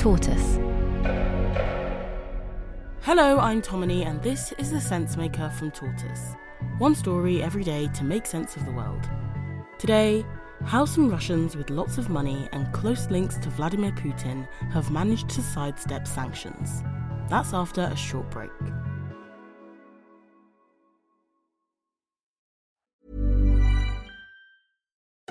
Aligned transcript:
Tortoise. 0.00 0.56
Hello, 3.02 3.38
I'm 3.38 3.60
Tomini, 3.60 4.06
and 4.06 4.22
this 4.22 4.50
is 4.52 4.70
the 4.70 4.78
Sensemaker 4.78 5.52
from 5.52 5.70
Tortoise. 5.70 6.36
One 6.78 6.94
story 6.94 7.42
every 7.42 7.62
day 7.62 7.86
to 7.88 8.04
make 8.04 8.24
sense 8.24 8.56
of 8.56 8.64
the 8.64 8.72
world. 8.72 9.06
Today, 9.76 10.24
how 10.64 10.86
some 10.86 11.10
Russians 11.10 11.54
with 11.54 11.68
lots 11.68 11.98
of 11.98 12.08
money 12.08 12.48
and 12.52 12.72
close 12.72 13.10
links 13.10 13.36
to 13.40 13.50
Vladimir 13.50 13.92
Putin 13.92 14.48
have 14.72 14.90
managed 14.90 15.28
to 15.28 15.42
sidestep 15.42 16.08
sanctions. 16.08 16.82
That's 17.28 17.52
after 17.52 17.82
a 17.82 17.94
short 17.94 18.30
break. 18.30 18.50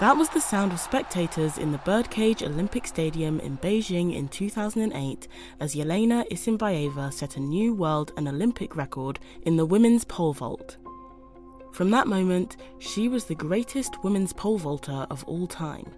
That 0.00 0.16
was 0.16 0.28
the 0.28 0.40
sound 0.40 0.70
of 0.70 0.78
spectators 0.78 1.58
in 1.58 1.72
the 1.72 1.78
Birdcage 1.78 2.44
Olympic 2.44 2.86
Stadium 2.86 3.40
in 3.40 3.58
Beijing 3.58 4.14
in 4.14 4.28
2008 4.28 5.26
as 5.58 5.74
Yelena 5.74 6.24
Isinbayeva 6.30 7.12
set 7.12 7.36
a 7.36 7.40
new 7.40 7.74
world 7.74 8.12
and 8.16 8.28
Olympic 8.28 8.76
record 8.76 9.18
in 9.42 9.56
the 9.56 9.66
women's 9.66 10.04
pole 10.04 10.32
vault. 10.32 10.76
From 11.72 11.90
that 11.90 12.06
moment, 12.06 12.58
she 12.78 13.08
was 13.08 13.24
the 13.24 13.34
greatest 13.34 14.04
women's 14.04 14.32
pole 14.32 14.58
vaulter 14.58 15.04
of 15.10 15.24
all 15.24 15.48
time. 15.48 15.90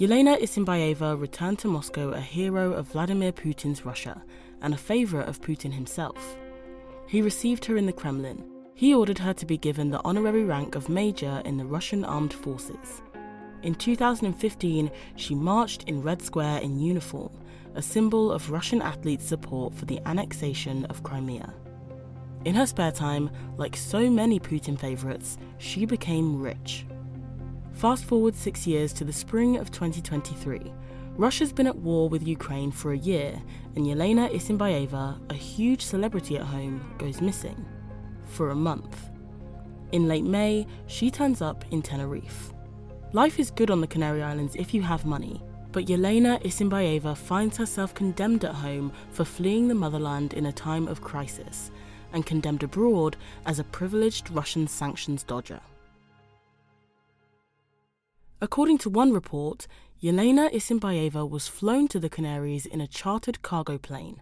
Yelena 0.00 0.40
Isinbayeva 0.40 1.20
returned 1.20 1.58
to 1.58 1.68
Moscow 1.68 2.12
a 2.12 2.20
hero 2.22 2.72
of 2.72 2.88
Vladimir 2.88 3.32
Putin's 3.32 3.84
Russia 3.84 4.22
and 4.62 4.72
a 4.72 4.78
favourite 4.78 5.28
of 5.28 5.42
Putin 5.42 5.74
himself. 5.74 6.38
He 7.06 7.20
received 7.20 7.66
her 7.66 7.76
in 7.76 7.84
the 7.84 7.92
Kremlin. 7.92 8.42
He 8.74 8.94
ordered 8.94 9.18
her 9.18 9.34
to 9.34 9.44
be 9.44 9.58
given 9.58 9.90
the 9.90 10.00
honorary 10.02 10.44
rank 10.44 10.76
of 10.76 10.88
major 10.88 11.42
in 11.44 11.58
the 11.58 11.66
Russian 11.66 12.06
armed 12.06 12.32
forces. 12.32 13.02
In 13.62 13.74
2015, 13.74 14.90
she 15.16 15.34
marched 15.34 15.84
in 15.84 16.02
Red 16.02 16.22
Square 16.22 16.60
in 16.60 16.78
uniform, 16.78 17.32
a 17.74 17.82
symbol 17.82 18.30
of 18.30 18.50
Russian 18.50 18.80
athletes' 18.80 19.26
support 19.26 19.74
for 19.74 19.84
the 19.84 20.00
annexation 20.06 20.84
of 20.86 21.02
Crimea. 21.02 21.52
In 22.44 22.54
her 22.54 22.66
spare 22.66 22.92
time, 22.92 23.30
like 23.56 23.76
so 23.76 24.08
many 24.08 24.38
Putin 24.38 24.78
favourites, 24.78 25.38
she 25.58 25.84
became 25.86 26.40
rich. 26.40 26.86
Fast 27.72 28.04
forward 28.04 28.34
six 28.34 28.66
years 28.66 28.92
to 28.92 29.04
the 29.04 29.12
spring 29.12 29.56
of 29.56 29.70
2023. 29.70 30.72
Russia's 31.16 31.52
been 31.52 31.66
at 31.66 31.76
war 31.76 32.08
with 32.08 32.26
Ukraine 32.26 32.70
for 32.70 32.92
a 32.92 32.98
year, 32.98 33.42
and 33.74 33.84
Yelena 33.84 34.32
Isinbayeva, 34.32 35.18
a 35.30 35.34
huge 35.34 35.84
celebrity 35.84 36.36
at 36.36 36.46
home, 36.46 36.94
goes 36.96 37.20
missing. 37.20 37.66
For 38.24 38.50
a 38.50 38.54
month. 38.54 39.10
In 39.90 40.06
late 40.06 40.24
May, 40.24 40.66
she 40.86 41.10
turns 41.10 41.42
up 41.42 41.64
in 41.72 41.82
Tenerife. 41.82 42.52
Life 43.14 43.40
is 43.40 43.50
good 43.50 43.70
on 43.70 43.80
the 43.80 43.86
Canary 43.86 44.22
Islands 44.22 44.54
if 44.54 44.74
you 44.74 44.82
have 44.82 45.06
money, 45.06 45.42
but 45.72 45.86
Yelena 45.86 46.42
Isinbayeva 46.42 47.16
finds 47.16 47.56
herself 47.56 47.94
condemned 47.94 48.44
at 48.44 48.54
home 48.54 48.92
for 49.12 49.24
fleeing 49.24 49.66
the 49.66 49.74
motherland 49.74 50.34
in 50.34 50.44
a 50.44 50.52
time 50.52 50.86
of 50.86 51.00
crisis, 51.00 51.70
and 52.12 52.26
condemned 52.26 52.62
abroad 52.62 53.16
as 53.46 53.58
a 53.58 53.64
privileged 53.64 54.28
Russian 54.30 54.68
sanctions 54.68 55.22
dodger. 55.22 55.60
According 58.42 58.76
to 58.78 58.90
one 58.90 59.14
report, 59.14 59.66
Yelena 60.02 60.52
Isinbayeva 60.52 61.28
was 61.28 61.48
flown 61.48 61.88
to 61.88 61.98
the 61.98 62.10
Canaries 62.10 62.66
in 62.66 62.82
a 62.82 62.86
chartered 62.86 63.40
cargo 63.40 63.78
plane. 63.78 64.20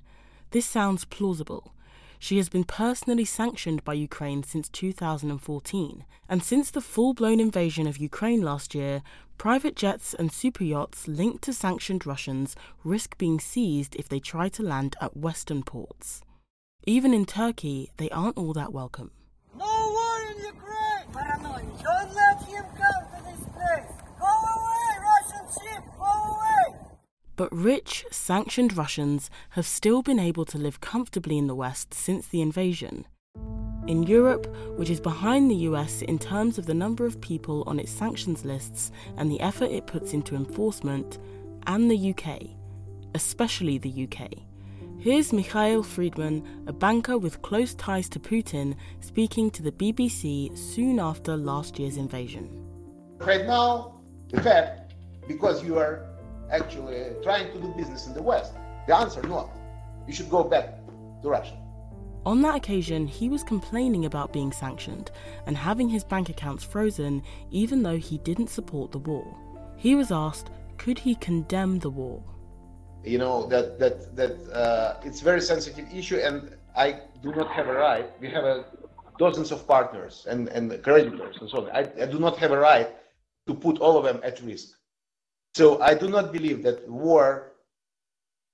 This 0.52 0.64
sounds 0.64 1.04
plausible. 1.04 1.72
She 2.18 2.38
has 2.38 2.48
been 2.48 2.64
personally 2.64 3.24
sanctioned 3.24 3.84
by 3.84 3.94
Ukraine 3.94 4.42
since 4.42 4.68
2014, 4.68 6.04
and 6.28 6.42
since 6.42 6.70
the 6.70 6.80
full 6.80 7.14
blown 7.14 7.40
invasion 7.40 7.86
of 7.86 7.98
Ukraine 7.98 8.42
last 8.42 8.74
year, 8.74 9.02
private 9.38 9.76
jets 9.76 10.14
and 10.14 10.32
super 10.32 10.64
yachts 10.64 11.06
linked 11.06 11.42
to 11.44 11.52
sanctioned 11.52 12.06
Russians 12.06 12.56
risk 12.84 13.18
being 13.18 13.38
seized 13.38 13.94
if 13.96 14.08
they 14.08 14.18
try 14.18 14.48
to 14.48 14.62
land 14.62 14.96
at 15.00 15.16
Western 15.16 15.62
ports. 15.62 16.22
Even 16.84 17.12
in 17.12 17.26
Turkey, 17.26 17.90
they 17.96 18.08
aren't 18.10 18.38
all 18.38 18.52
that 18.54 18.72
welcome. 18.72 19.10
No 19.56 19.64
war 19.66 20.20
in 20.30 20.38
Ukraine! 20.44 21.06
Paranoid. 21.12 21.82
Don't 21.82 22.14
let 22.14 22.42
him 22.44 22.64
come 22.80 23.04
to 23.12 23.24
this 23.24 23.44
place! 23.54 23.92
Go 24.18 24.26
away, 24.26 24.88
Russian 25.02 25.46
ship! 25.52 25.84
Go 25.98 26.12
away! 26.32 26.78
But 27.36 27.54
rich, 27.54 28.06
sanctioned 28.10 28.76
Russians 28.78 29.28
have 29.50 29.66
still 29.66 30.02
been 30.02 30.18
able 30.18 30.46
to 30.46 30.58
live 30.58 30.80
comfortably 30.80 31.36
in 31.36 31.46
the 31.46 31.54
West 31.54 31.92
since 31.92 32.26
the 32.26 32.40
invasion. 32.40 33.06
In 33.86 34.02
Europe, 34.02 34.46
which 34.76 34.88
is 34.88 35.00
behind 35.00 35.50
the 35.50 35.66
US 35.70 36.00
in 36.02 36.18
terms 36.18 36.56
of 36.56 36.64
the 36.64 36.74
number 36.74 37.04
of 37.04 37.20
people 37.20 37.62
on 37.66 37.78
its 37.78 37.92
sanctions 37.92 38.44
lists 38.44 38.90
and 39.18 39.30
the 39.30 39.40
effort 39.40 39.70
it 39.70 39.86
puts 39.86 40.14
into 40.14 40.34
enforcement, 40.34 41.18
and 41.66 41.90
the 41.90 42.10
UK, 42.10 42.42
especially 43.14 43.76
the 43.76 44.08
UK. 44.08 44.30
Here's 44.98 45.32
Mikhail 45.32 45.84
Fridman, 45.84 46.42
a 46.66 46.72
banker 46.72 47.18
with 47.18 47.42
close 47.42 47.74
ties 47.74 48.08
to 48.08 48.18
Putin, 48.18 48.74
speaking 49.00 49.50
to 49.50 49.62
the 49.62 49.72
BBC 49.72 50.56
soon 50.56 50.98
after 50.98 51.36
last 51.36 51.78
year's 51.78 51.98
invasion. 51.98 52.48
Right 53.18 53.44
now, 53.46 54.00
the 54.30 54.40
fact, 54.40 54.94
because 55.28 55.62
you 55.62 55.78
are 55.78 56.15
actually 56.50 57.12
trying 57.22 57.52
to 57.52 57.60
do 57.60 57.68
business 57.76 58.06
in 58.06 58.14
the 58.14 58.22
West, 58.22 58.52
the 58.86 58.94
answer 58.94 59.22
no. 59.22 59.50
You 60.06 60.14
should 60.14 60.30
go 60.30 60.44
back 60.44 60.78
to 61.22 61.28
Russia. 61.28 61.56
On 62.24 62.42
that 62.42 62.56
occasion, 62.56 63.06
he 63.06 63.28
was 63.28 63.44
complaining 63.44 64.04
about 64.04 64.32
being 64.32 64.50
sanctioned 64.50 65.12
and 65.46 65.56
having 65.56 65.88
his 65.88 66.02
bank 66.02 66.28
accounts 66.28 66.64
frozen 66.64 67.22
even 67.50 67.82
though 67.82 67.98
he 67.98 68.18
didn't 68.18 68.48
support 68.48 68.90
the 68.90 68.98
war. 68.98 69.24
He 69.76 69.94
was 69.94 70.10
asked, 70.10 70.50
could 70.76 70.98
he 70.98 71.14
condemn 71.14 71.78
the 71.78 71.90
war? 71.90 72.22
You 73.04 73.18
know 73.18 73.46
that 73.46 73.78
that 73.78 74.16
that 74.16 74.32
uh, 74.52 74.96
it's 75.04 75.20
a 75.20 75.24
very 75.24 75.40
sensitive 75.40 75.86
issue, 75.94 76.16
and 76.16 76.56
I 76.74 77.02
do 77.22 77.32
not 77.32 77.48
have 77.52 77.68
a 77.68 77.72
right. 77.72 78.10
We 78.20 78.28
have 78.30 78.44
a 78.44 78.64
dozens 79.16 79.52
of 79.52 79.64
partners 79.68 80.26
and 80.28 80.48
and 80.48 80.82
creditors 80.82 81.36
and 81.40 81.48
so 81.48 81.58
on. 81.58 81.70
I, 81.70 81.82
I 82.02 82.06
do 82.06 82.18
not 82.18 82.36
have 82.38 82.50
a 82.50 82.58
right 82.58 82.88
to 83.46 83.54
put 83.54 83.78
all 83.78 83.96
of 83.96 84.04
them 84.04 84.20
at 84.24 84.42
risk. 84.42 84.76
So 85.56 85.80
I 85.80 85.94
do 85.94 86.08
not 86.10 86.34
believe 86.34 86.62
that 86.64 86.86
war 86.86 87.52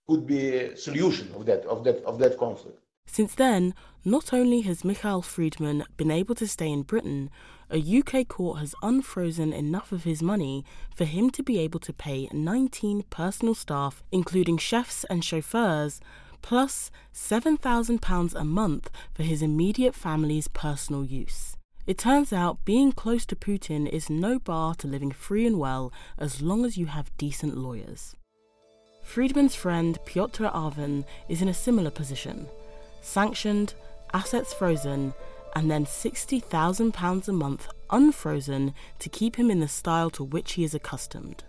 could 0.08 0.24
be 0.24 0.54
a 0.54 0.76
solution 0.76 1.34
of 1.34 1.46
that 1.46 1.64
of 1.64 1.82
that 1.82 1.98
of 2.04 2.20
that 2.20 2.38
conflict. 2.38 2.78
Since 3.06 3.34
then, 3.34 3.74
not 4.04 4.32
only 4.32 4.60
has 4.60 4.84
Mikhail 4.84 5.20
Fridman 5.20 5.84
been 5.96 6.12
able 6.12 6.36
to 6.36 6.46
stay 6.46 6.70
in 6.70 6.82
Britain, 6.82 7.28
a 7.68 7.80
UK 7.98 8.28
court 8.28 8.60
has 8.60 8.76
unfrozen 8.84 9.52
enough 9.52 9.90
of 9.90 10.04
his 10.04 10.22
money 10.22 10.64
for 10.94 11.04
him 11.04 11.30
to 11.30 11.42
be 11.42 11.58
able 11.58 11.80
to 11.80 11.92
pay 11.92 12.28
19 12.32 13.02
personal 13.10 13.56
staff, 13.56 14.04
including 14.12 14.56
chefs 14.56 15.02
and 15.10 15.24
chauffeurs, 15.24 16.00
plus 16.40 16.92
£7,000 17.12 18.34
a 18.34 18.44
month 18.44 18.90
for 19.12 19.24
his 19.24 19.42
immediate 19.42 19.96
family's 19.96 20.46
personal 20.46 21.04
use. 21.04 21.56
It 21.84 21.98
turns 21.98 22.32
out 22.32 22.64
being 22.64 22.92
close 22.92 23.26
to 23.26 23.36
Putin 23.36 23.88
is 23.88 24.08
no 24.08 24.38
bar 24.38 24.76
to 24.76 24.86
living 24.86 25.10
free 25.10 25.46
and 25.46 25.58
well 25.58 25.92
as 26.16 26.40
long 26.40 26.64
as 26.64 26.76
you 26.76 26.86
have 26.86 27.16
decent 27.16 27.56
lawyers. 27.56 28.14
Fridman's 29.04 29.56
friend 29.56 29.98
Pyotr 30.06 30.46
Aven 30.46 31.04
is 31.28 31.42
in 31.42 31.48
a 31.48 31.54
similar 31.54 31.90
position 31.90 32.46
sanctioned, 33.00 33.74
assets 34.14 34.54
frozen, 34.54 35.12
and 35.56 35.68
then 35.68 35.84
£60,000 35.84 37.28
a 37.28 37.32
month 37.32 37.66
unfrozen 37.90 38.74
to 39.00 39.08
keep 39.08 39.34
him 39.34 39.50
in 39.50 39.58
the 39.58 39.66
style 39.66 40.08
to 40.10 40.22
which 40.22 40.52
he 40.52 40.62
is 40.62 40.72
accustomed. 40.72 41.42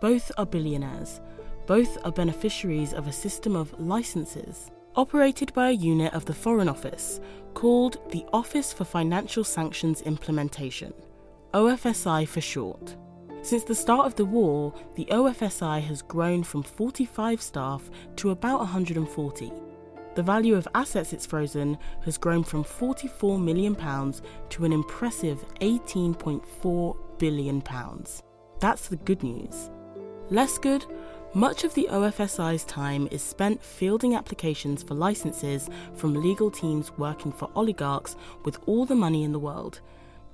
Both 0.00 0.30
are 0.38 0.46
billionaires. 0.46 1.20
Both 1.66 1.98
are 2.04 2.12
beneficiaries 2.12 2.94
of 2.94 3.08
a 3.08 3.12
system 3.12 3.56
of 3.56 3.78
licenses 3.80 4.70
operated 4.94 5.52
by 5.54 5.68
a 5.68 5.72
unit 5.72 6.12
of 6.12 6.24
the 6.24 6.34
Foreign 6.34 6.68
Office 6.68 7.20
called 7.54 7.98
the 8.10 8.24
Office 8.32 8.72
for 8.72 8.84
Financial 8.84 9.44
Sanctions 9.44 10.02
Implementation, 10.02 10.92
OFSI 11.54 12.26
for 12.26 12.40
short. 12.40 12.96
Since 13.42 13.64
the 13.64 13.74
start 13.74 14.06
of 14.06 14.14
the 14.14 14.24
war, 14.24 14.72
the 14.94 15.06
OFSI 15.06 15.82
has 15.82 16.02
grown 16.02 16.42
from 16.42 16.62
45 16.62 17.42
staff 17.42 17.90
to 18.16 18.30
about 18.30 18.60
140. 18.60 19.52
The 20.14 20.22
value 20.22 20.54
of 20.54 20.68
assets 20.74 21.12
it's 21.12 21.26
frozen 21.26 21.78
has 22.04 22.18
grown 22.18 22.44
from 22.44 22.64
£44 22.64 23.42
million 23.42 23.74
to 23.74 24.64
an 24.64 24.72
impressive 24.72 25.44
£18.4 25.60 26.96
billion. 27.18 27.62
That's 28.60 28.88
the 28.88 28.96
good 28.96 29.22
news. 29.22 29.70
Less 30.30 30.58
good, 30.58 30.86
much 31.34 31.64
of 31.64 31.72
the 31.74 31.88
OFSI's 31.90 32.64
time 32.64 33.08
is 33.10 33.22
spent 33.22 33.62
fielding 33.62 34.14
applications 34.14 34.82
for 34.82 34.94
licenses 34.94 35.70
from 35.94 36.14
legal 36.14 36.50
teams 36.50 36.92
working 36.98 37.32
for 37.32 37.50
oligarchs 37.54 38.16
with 38.44 38.58
all 38.66 38.84
the 38.84 38.94
money 38.94 39.24
in 39.24 39.32
the 39.32 39.38
world, 39.38 39.80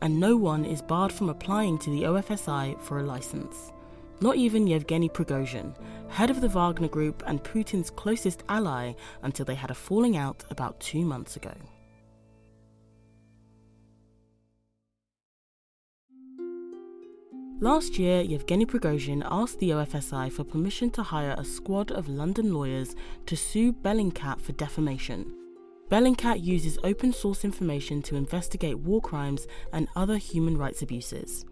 and 0.01 0.19
no 0.19 0.37
one 0.37 0.65
is 0.65 0.83
barred 0.83 1.13
from 1.13 1.29
applying 1.29 1.79
to 1.79 1.91
the 1.91 2.03
OFSI 2.03 2.81
for 2.81 2.99
a 2.99 3.05
license. 3.05 3.73
Not 4.21 4.37
even 4.37 4.67
Yevgeny 4.67 5.09
Prigozhin, 5.09 5.73
head 6.09 6.31
of 6.31 6.41
the 6.41 6.49
Wagner 6.49 6.89
Group 6.89 7.23
and 7.27 7.45
Putin's 7.45 7.91
closest 7.91 8.43
ally 8.49 8.95
until 9.23 9.45
they 9.45 9.55
had 9.55 9.71
a 9.71 9.75
falling 9.75 10.17
out 10.17 10.45
about 10.51 10.81
two 10.81 11.05
months 11.05 11.37
ago. 11.37 11.55
Last 17.61 17.99
year, 17.99 18.23
Yevgeny 18.23 18.65
Prigozhin 18.65 19.27
asked 19.29 19.59
the 19.59 19.71
OFSI 19.71 20.31
for 20.31 20.45
permission 20.45 20.91
to 20.93 21.03
hire 21.03 21.35
a 21.37 21.45
squad 21.45 21.91
of 21.91 22.09
London 22.09 22.55
lawyers 22.55 22.95
to 23.27 23.37
sue 23.37 23.73
Bellingcat 23.73 24.41
for 24.41 24.53
defamation. 24.53 25.35
Bellingcat 25.91 26.45
uses 26.45 26.79
open 26.85 27.13
source 27.13 27.45
information 27.45 28.01
to 28.03 28.15
investigate 28.15 28.79
war 28.79 29.01
crimes 29.01 29.49
and 29.73 29.89
other 29.97 30.19
human 30.19 30.57
rights 30.57 30.83
abuses. 30.83 31.45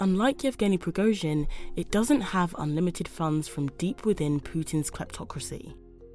Unlike 0.00 0.44
Yevgeny 0.44 0.76
Prigozhin, 0.76 1.46
it 1.74 1.90
doesn't 1.90 2.20
have 2.20 2.54
unlimited 2.58 3.08
funds 3.08 3.48
from 3.48 3.68
deep 3.78 4.04
within 4.04 4.40
Putin's 4.40 4.90
kleptocracy. 4.90 5.72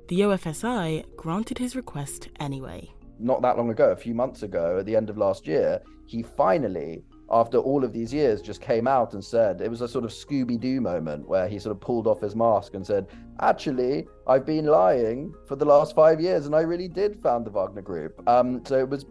The 0.07 0.21
OFSI 0.21 1.15
granted 1.15 1.57
his 1.57 1.75
request 1.75 2.29
anyway. 2.39 2.93
Not 3.17 3.41
that 3.41 3.57
long 3.57 3.71
ago, 3.71 3.89
a 3.89 3.95
few 3.95 4.13
months 4.13 4.43
ago, 4.43 4.77
at 4.77 4.85
the 4.85 4.95
end 4.95 5.09
of 5.09 5.17
last 5.17 5.47
year, 5.47 5.81
he 6.05 6.21
finally 6.21 7.03
after 7.29 7.57
all 7.57 7.83
of 7.83 7.91
these 7.91 8.13
years, 8.13 8.41
just 8.41 8.61
came 8.61 8.87
out 8.87 9.13
and 9.13 9.23
said 9.23 9.61
it 9.61 9.69
was 9.69 9.81
a 9.81 9.87
sort 9.87 10.05
of 10.05 10.11
Scooby 10.11 10.59
Doo 10.59 10.79
moment 10.79 11.27
where 11.27 11.47
he 11.47 11.57
sort 11.57 11.75
of 11.75 11.81
pulled 11.81 12.07
off 12.07 12.21
his 12.21 12.35
mask 12.35 12.75
and 12.75 12.85
said, 12.85 13.07
Actually, 13.41 14.07
I've 14.27 14.45
been 14.45 14.65
lying 14.65 15.33
for 15.47 15.55
the 15.55 15.65
last 15.65 15.95
five 15.95 16.21
years 16.21 16.45
and 16.45 16.55
I 16.55 16.61
really 16.61 16.87
did 16.87 17.21
found 17.21 17.45
the 17.45 17.49
Wagner 17.49 17.81
Group. 17.81 18.21
Um, 18.27 18.63
so 18.65 18.77
it 18.77 18.87
was 18.87 19.05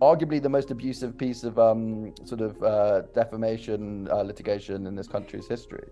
arguably 0.00 0.42
the 0.42 0.48
most 0.48 0.70
abusive 0.70 1.16
piece 1.16 1.44
of 1.44 1.58
um, 1.58 2.14
sort 2.24 2.40
of 2.40 2.62
uh, 2.62 3.02
defamation 3.14 4.08
uh, 4.10 4.22
litigation 4.22 4.86
in 4.86 4.94
this 4.94 5.06
country's 5.06 5.46
history. 5.46 5.88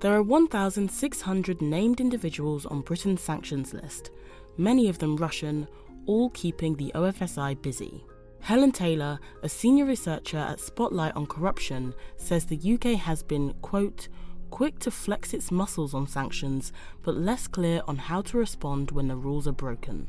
There 0.00 0.12
are 0.12 0.22
1,600 0.22 1.62
named 1.62 2.00
individuals 2.00 2.66
on 2.66 2.82
Britain's 2.82 3.22
sanctions 3.22 3.72
list, 3.72 4.10
many 4.58 4.88
of 4.88 4.98
them 4.98 5.16
Russian, 5.16 5.66
all 6.06 6.30
keeping 6.30 6.76
the 6.76 6.92
OFSI 6.94 7.60
busy. 7.62 8.04
Helen 8.46 8.70
Taylor, 8.70 9.18
a 9.42 9.48
senior 9.48 9.86
researcher 9.86 10.38
at 10.38 10.60
Spotlight 10.60 11.16
on 11.16 11.26
Corruption, 11.26 11.92
says 12.16 12.44
the 12.44 12.74
UK 12.74 12.96
has 12.96 13.20
been, 13.20 13.52
quote, 13.54 14.06
quick 14.50 14.78
to 14.78 14.90
flex 14.92 15.34
its 15.34 15.50
muscles 15.50 15.94
on 15.94 16.06
sanctions, 16.06 16.72
but 17.02 17.16
less 17.16 17.48
clear 17.48 17.82
on 17.88 17.96
how 17.96 18.22
to 18.22 18.38
respond 18.38 18.92
when 18.92 19.08
the 19.08 19.16
rules 19.16 19.48
are 19.48 19.52
broken. 19.52 20.06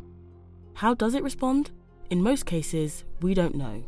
How 0.75 0.93
does 0.93 1.15
it 1.15 1.23
respond? 1.23 1.71
In 2.11 2.21
most 2.21 2.45
cases, 2.45 3.05
we 3.23 3.33
don't 3.33 3.55
know. 3.55 3.83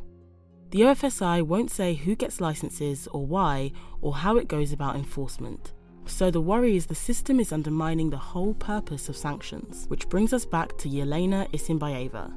The 0.71 0.81
OFSI 0.81 1.43
won't 1.43 1.69
say 1.69 1.93
who 1.93 2.15
gets 2.15 2.41
licenses 2.41 3.07
or 3.11 3.23
why, 3.23 3.71
or 4.01 4.15
how 4.15 4.37
it 4.37 4.47
goes 4.47 4.73
about 4.73 4.95
enforcement. 4.95 5.73
So 6.07 6.31
the 6.31 6.41
worry 6.41 6.75
is 6.75 6.87
the 6.87 6.95
system 6.95 7.39
is 7.39 7.53
undermining 7.53 8.09
the 8.09 8.17
whole 8.17 8.55
purpose 8.55 9.09
of 9.09 9.15
sanctions, 9.15 9.85
which 9.89 10.09
brings 10.09 10.33
us 10.33 10.43
back 10.43 10.75
to 10.79 10.89
Yelena 10.89 11.47
Isinbayeva, 11.51 12.33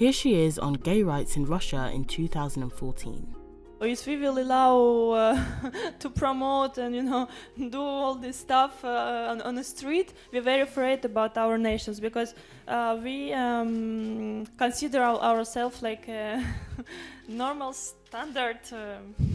here 0.00 0.14
she 0.14 0.34
is 0.46 0.58
on 0.58 0.72
gay 0.72 1.02
rights 1.02 1.36
in 1.36 1.44
Russia 1.44 1.90
in 1.92 2.02
2014 2.06 3.34
if 3.82 4.06
we 4.06 4.16
will 4.16 4.38
allow 4.38 5.10
uh, 5.10 5.44
to 5.98 6.08
promote 6.08 6.78
and 6.78 6.94
you 6.94 7.02
know 7.02 7.28
do 7.70 7.80
all 7.82 8.14
this 8.14 8.38
stuff 8.38 8.82
uh, 8.82 9.28
on, 9.30 9.42
on, 9.42 9.54
the 9.54 9.64
street, 9.64 10.12
we're 10.32 10.42
very 10.42 10.62
afraid 10.62 11.04
about 11.04 11.36
our 11.38 11.56
nations 11.56 11.98
because 11.98 12.34
uh, 12.68 12.98
we 13.02 13.32
um, 13.32 14.46
consider 14.58 15.02
our, 15.02 15.18
ourselves 15.18 15.82
like 15.82 16.08
a 16.08 16.44
normal 17.28 17.72
standard 17.72 18.60
um, 18.72 19.29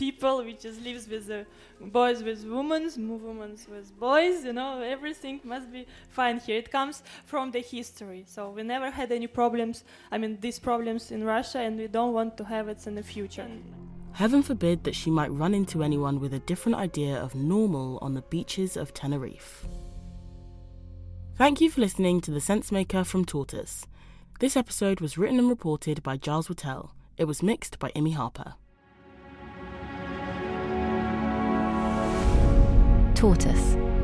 people 0.00 0.42
which 0.42 0.60
just 0.62 0.80
lives 0.80 1.06
with 1.06 1.26
the 1.26 1.44
boys 1.98 2.22
with 2.22 2.42
women, 2.46 2.82
women 2.96 3.52
with 3.70 3.88
boys, 4.00 4.36
you 4.46 4.54
know, 4.54 4.80
everything 4.80 5.38
must 5.44 5.70
be 5.70 5.86
fine 6.08 6.38
here. 6.40 6.56
It 6.56 6.70
comes 6.72 7.02
from 7.26 7.50
the 7.50 7.60
history. 7.60 8.24
So 8.26 8.48
we 8.56 8.62
never 8.62 8.90
had 8.90 9.12
any 9.12 9.26
problems, 9.26 9.84
I 10.10 10.16
mean, 10.16 10.38
these 10.40 10.58
problems 10.58 11.10
in 11.10 11.22
Russia, 11.22 11.58
and 11.58 11.76
we 11.76 11.86
don't 11.86 12.14
want 12.14 12.38
to 12.38 12.44
have 12.44 12.66
it 12.68 12.86
in 12.86 12.94
the 12.94 13.02
future. 13.02 13.46
Heaven 14.12 14.42
forbid 14.42 14.84
that 14.84 14.94
she 14.94 15.10
might 15.10 15.38
run 15.42 15.54
into 15.54 15.82
anyone 15.82 16.18
with 16.18 16.32
a 16.32 16.46
different 16.50 16.78
idea 16.78 17.14
of 17.16 17.34
normal 17.34 17.98
on 18.00 18.14
the 18.14 18.22
beaches 18.22 18.78
of 18.78 18.94
Tenerife. 18.94 19.66
Thank 21.36 21.60
you 21.60 21.70
for 21.70 21.82
listening 21.82 22.22
to 22.22 22.30
The 22.30 22.40
Sensemaker 22.40 23.04
from 23.04 23.26
Tortoise. 23.26 23.86
This 24.40 24.56
episode 24.56 25.00
was 25.00 25.18
written 25.18 25.38
and 25.38 25.48
reported 25.50 26.02
by 26.02 26.16
Giles 26.16 26.48
Whittell. 26.48 26.90
It 27.18 27.24
was 27.24 27.42
mixed 27.42 27.78
by 27.78 27.90
Emmy 27.94 28.12
Harper. 28.12 28.54
tortoise. 33.20 33.99